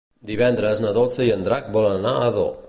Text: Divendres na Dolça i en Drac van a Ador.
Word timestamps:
Divendres 0.29 0.81
na 0.85 0.93
Dolça 0.95 1.27
i 1.27 1.31
en 1.35 1.45
Drac 1.49 1.69
van 1.77 2.11
a 2.15 2.17
Ador. 2.31 2.51